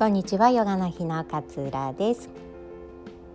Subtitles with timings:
[0.00, 0.48] こんにちは。
[0.48, 2.30] ヨガの日の勝浦です。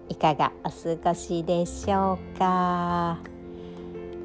[0.09, 3.19] いかがお過ごしでしょうか、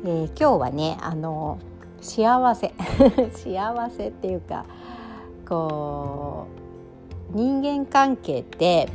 [0.06, 1.58] えー、今日はねあの
[2.00, 2.72] 幸せ
[3.37, 4.65] 幸せっていうか
[5.47, 6.47] こ
[7.34, 8.88] う人間関係って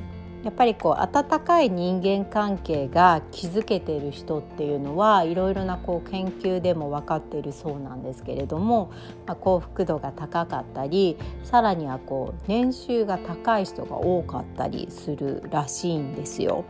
[0.45, 8.91] やっぱりこう温かい人間関係が築けている人っていうのはいろいろなこう研究でも分かっているそうなんですけれども、
[9.25, 16.63] まあ、幸福度が高かったりさらにはこう年収が高い人が多かったりするらしいんですよ。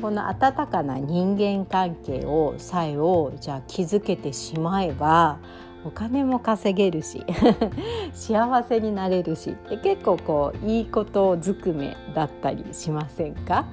[0.00, 5.38] この温かな人間関係をさえをじゃあ築けてしまえば
[5.86, 7.24] お金も稼げるし
[8.12, 13.66] 幸せになれるしって結構こういいことずくめだったりしませんか？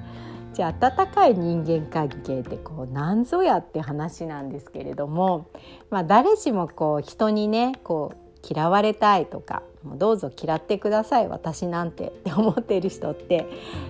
[0.52, 5.46] じゃあ温かい人間関係ってこう何ぞやって話なんですけれども、
[5.90, 8.16] まあ、誰しもこう人にねこう
[8.54, 13.46] 嫌われたいとかもうどうぞ嫌ってください私なんてって思っている人って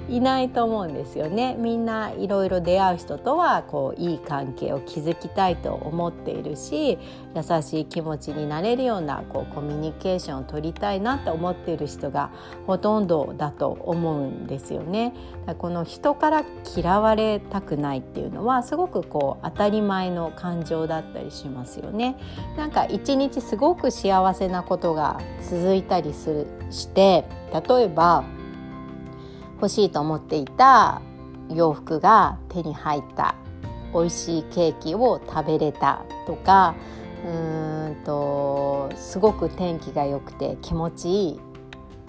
[0.09, 6.99] いないと思うんですよねみんないろいろ出会う人とはこういい関係を築きたいと思っているし
[7.35, 12.31] 優しい気持ちになれるようなこうコミュニケーションを取りたいなって思っている人が
[12.67, 15.13] ほとんどだと思うんですよね。
[15.59, 22.17] この人から嫌われたくないっていうのはすごくこう当たり前の感情だったりしますよね。
[22.57, 28.25] なんか一日すごく幸せなことが続いたりするして例えば
[29.57, 31.01] 欲しいと思っていた
[31.51, 33.35] 洋服が手に入った
[33.93, 36.75] 美味しいケーキを食べれたとか
[37.25, 41.41] うーんとすごく天気が良くて気持ちいい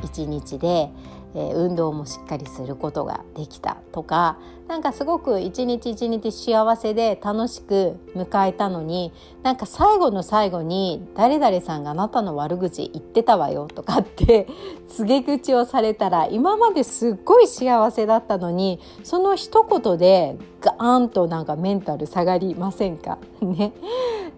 [0.03, 0.89] 一日で
[1.35, 9.13] えー、運動もしっかりすることができたとかなんかすごく一日一日幸せで楽しく迎えたのに
[9.43, 14.47] なんか最後の最後に誰々さんがあなたの悪口言ってたわよとかって
[14.89, 23.19] 告げ口をされたら今まですっごい幸せだったのにその一言でガーンとなんかメンタル下がりませんか？
[23.41, 23.71] ね。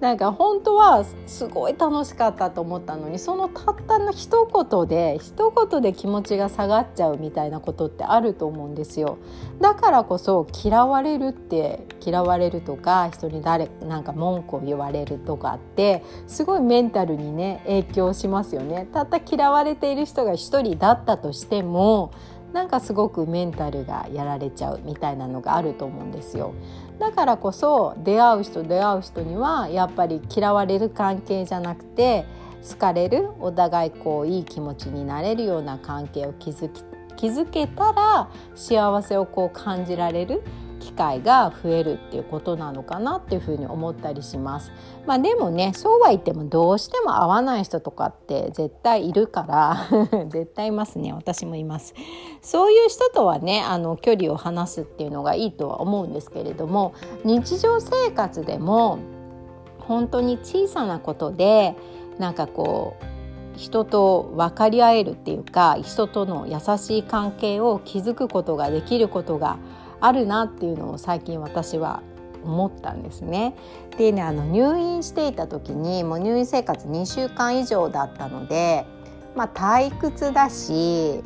[0.02, 9.18] なんか本当はすごい楽しかったと思ったのにそのたったの一言で一言で気持ちが下がっちゃうみたいなことってあると思うんですよ。
[9.60, 18.88] だからこそ嫌われるって嫌われるとか人に誰なんか文句を言われるとかってすごいメンタルにね影響しますよね。
[18.94, 22.12] たった嫌われている人が一人だったとしても
[22.54, 26.54] なんかすごくメンタルがやられちゃうみたいなのがあると思うんですよ。
[27.00, 32.26] だからこそ出会う人出会う人にはやっぱり嫌われる関係じゃなくて
[32.68, 36.84] 好かれるお互いこういい気持ちになれるような関係を築き
[37.18, 40.44] 築けたら幸せをこう感じられる
[40.80, 44.72] 機会が増えるっていうことなのかなっていうふうに思ったりします。
[45.06, 49.88] まあでもねそうは言ってもどうしても合わない人とかって絶対いるから
[50.30, 51.94] 絶対いますね私もいます。
[52.42, 59.00] そういう人とはねあの距離を離すっていうのがいいとは思うんですけれども日常生活でも
[59.80, 61.76] 本当に小さなことで
[62.18, 63.17] なんかこう
[63.58, 69.58] 人と分かり合えるっていうか人との優しい関係を築くことができることが
[70.00, 72.02] あるなっていうのを最近私は
[72.44, 73.56] 思ったんですね。
[73.98, 78.86] でねあの入院していた時にもう入院生活2週間以上だったので、
[79.36, 81.24] まあ、退屈だし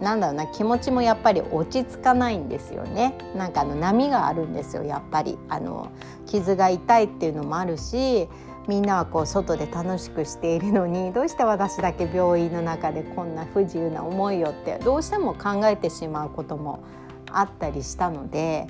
[0.00, 5.90] なんだろうな気持ちもやっぱり落ち着かないんですよねなんかあの波があるんですよやっぱりあの
[6.26, 8.28] 傷が痛いっていうのもあるし
[8.68, 16.84] みんなはこう外で楽しくしているのにどうして私だけ病院の中でこんな不自由な思いをってどうしても考えてしまうことも
[17.30, 18.66] あったりしたので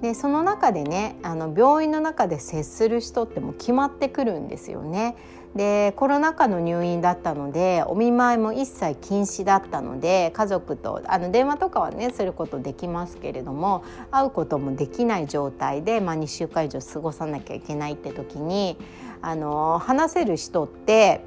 [0.00, 5.16] でその中でねあの病院の中で接する人っても決まってくるんですよね。
[5.54, 18.76] でコロナ禍の入院だったのでお見舞いも一切禁止だったので家族とあの電話とかはねすることできますけれども会うこともできない状態で、まあ、2週間以上過ごさなきゃいけないって時に
[19.26, 21.22] あの話せる人って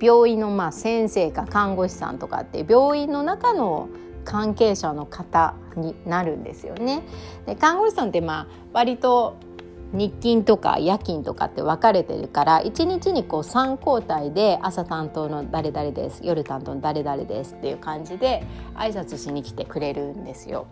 [0.00, 3.88] 病院のまあ先生か看護師さんとかって病院の中の
[4.24, 7.02] 関係者の方になるんですよね。
[7.46, 9.36] で看護師さんってまあ割と
[9.92, 18.44] 日勤とか夜勤とかって分かれてるから1日にこう3交代で朝担当の誰々です夜担当の誰々ですっていう感じで
[18.74, 20.66] 挨拶しに来てくれるんですよ。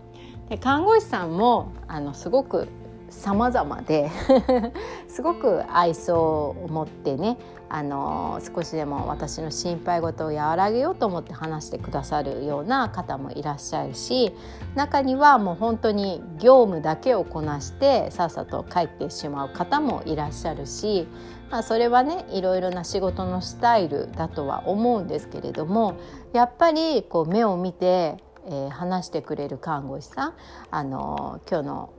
[0.49, 2.69] で看護師さんもあのすごく
[3.09, 4.11] 様々で
[5.09, 7.39] すごく愛想を持ってね
[7.69, 14.33] あの少しでも私の心配事を和らげようと思って話してくださるような方もいらっしゃるし
[14.75, 21.09] 中にはもう本当に業務だけをこなしてさっさと帰ってしまう方もいらっしゃるし、
[21.51, 25.97] まあ、それはねいろいろな仕事のスタイルだとは思うんですけれども
[26.33, 28.17] やっぱりこう目を見て、
[28.47, 30.35] えー、話してくれる看護師さん
[30.71, 31.91] あの今日の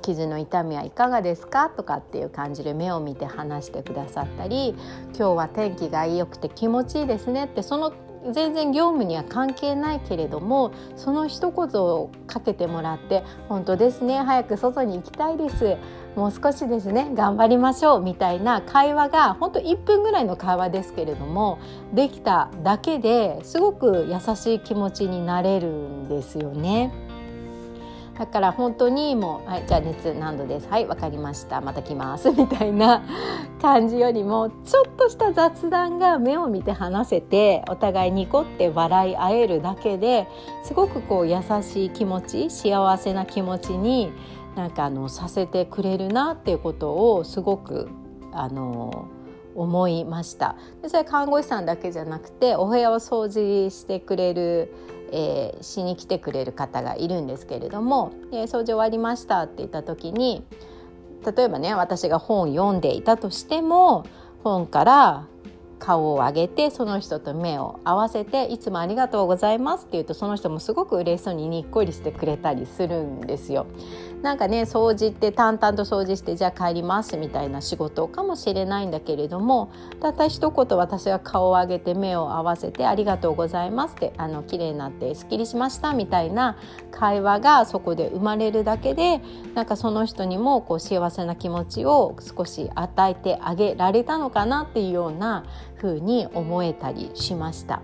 [0.00, 1.70] 傷の痛みはいかがですか？
[1.70, 4.74] とかっていう感じで目を見て話してくださったり
[5.16, 7.92] 今日は天気が良くて気持ちいいですねってその
[8.32, 15.76] 全然業務には関係ないけれどもその一言をかけてもらって「本当ですね早く外に行きたいです」
[16.16, 21.58] もう少しですね頑張りましょうみたいな会話が本当1分ぐらいの会話ですけれども
[21.94, 26.92] できただけですごく優しい気持ちになれるんですよね。
[28.18, 30.68] だから本当にもう「はいじゃあ熱何度です。
[30.68, 31.60] はい分かりました。
[31.60, 33.02] また来ます」 みたいな
[33.62, 40.28] 感じよりもちょっとした雑談が目を見て話せてお互いニコって笑い合えるだけで
[40.64, 44.12] すごくこう優しい気持ち幸せな気持ちに
[44.54, 47.88] なんかあのさせてくれるなっていうことをすごく
[48.32, 49.06] あの
[49.54, 50.56] 思いました。
[50.82, 54.72] でそれ看護師さんだけじゃなくてお部屋を掃除してくれる
[55.12, 60.44] えー、しに来てくれる方がいるんですけれども「え、掃除終わりました」って言った時に
[61.36, 64.04] 例えばね私が本読んでいたとしても
[64.42, 65.26] 本から
[65.80, 73.66] 顔を上げてその人と目を合わせて「いつもありがとうございます」って言うとその人もすごく嬉しそうににっこりしてくれたりするんですよ。
[74.22, 86.56] なんかね掃除って淡々と掃除してじゃあ帰りますみたいな仕事かもしれないんだけれどもたった一言私が顔を上げて目を合わせて「ありがとうございます」って「あの綺麗になってすっきりしました」みたいな
[86.90, 89.22] 会話がそこで生まれるだけで
[89.54, 95.44] なんかその人にもこう幸せな気持ちを少し与えてあげられたのかなっていうような
[95.80, 97.82] 風に思えたりしました。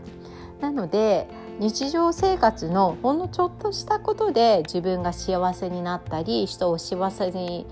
[0.60, 1.28] なので
[1.58, 7.66] 日常生活のほんのちょっとしたことで自分が幸せになったり人を幸せに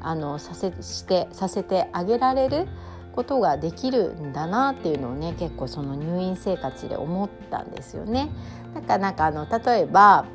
[0.00, 2.66] あのさせしてさせてあげられる
[3.14, 8.30] ことができるんだなっていうのをね結構その入院生活で思ったんですよね。
[8.74, 10.26] だかなんかあの例えば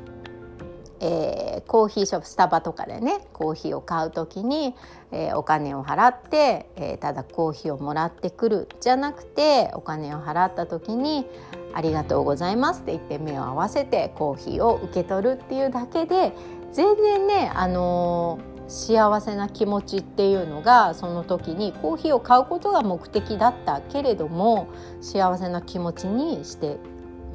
[1.00, 4.74] えー、コーヒーショップスタバとかでねコーヒーを買う時に、
[5.12, 11.26] えー、お金を払って、えー、ただコーヒーをもらってくるじゃなくてお金を払った時に
[11.74, 16.32] 「ありがとうございます」って言って目を合わせてコーヒーを受け取るっていうだけで
[16.72, 18.38] 全然ね、あの
[18.68, 24.68] 幸せな気持ちっていうのがその時にコーヒーを買うことが目的だったけれども
[25.00, 26.78] 幸せな気持ちにして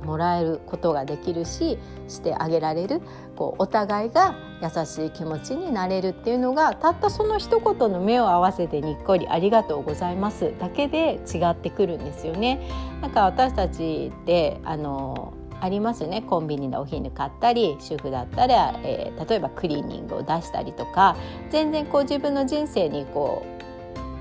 [0.03, 1.77] もらえることができるし
[2.07, 3.01] してあげられる
[3.35, 12.61] こうお互いが優しい気持ちになれるっていうのがたったその一言の目を合わせてにっこり「ありがとうございます」だけで違ってくるんですよね。
[13.01, 21.15] なんか私たちってあのありますよねコンビニでお昼買ったり主婦だったら、えー、例えばクリーニングを出したりとか
[21.51, 23.45] 全然こう自分の人生にこ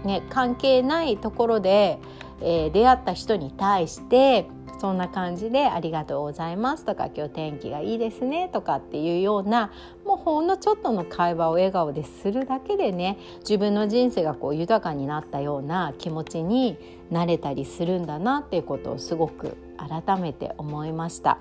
[0.04, 1.98] う、ね、関係ないところで、
[2.42, 4.46] えー、出会った人に対して
[4.80, 9.70] そんな感じで「ありがとうございます」とか「今日天気がいいですね」とかっていうような
[10.06, 16.78] もうほんのちょっとの会話を笑顔でするだけでね自分の人生がこう豊かになったような気持ちに
[17.10, 21.36] なれたりするんだなっていうことをすごく改めて思いました。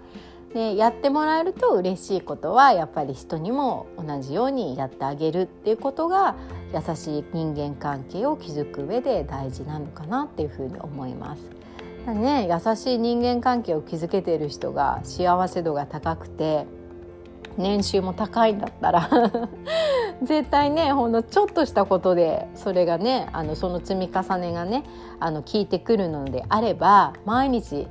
[0.53, 6.35] でやってもらえると嬉しいことはやっぱり人にも同じようにやってあげるっていうことが
[6.74, 11.69] 優しい人間関係を築く上で大事なのかなっていうふうに思います。
[12.07, 16.65] ね、優しい人間関係を築けている人が幸せ度が高くて
[17.57, 19.09] 年収も高いんだったら
[20.23, 24.83] 絶対ねほんのちょっとしたことでそれがねあのその積み重ねがね
[25.19, 27.87] あの効いてくるのであれば毎日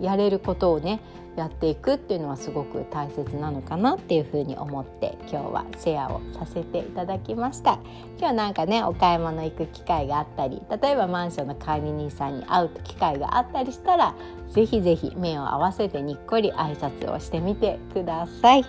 [0.00, 1.00] やれることをね
[1.36, 7.78] やっていくっていうのはすごく大切なのかなっていうふうに思って今日はシェアをさせていただきました。
[8.18, 14.14] 今日なんかねお買い物行く機会があったり例えばマンションの管理人さんに会う機会があったりしたら
[14.50, 18.64] 是非是非目を合わせてにっこり挨拶をしてみてください。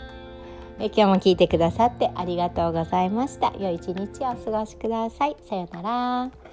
[0.79, 3.51] え今日も聞いてくださってありがとうございました。
[3.57, 5.35] 良い一日をお過ごしください。
[5.49, 6.46] さようなら。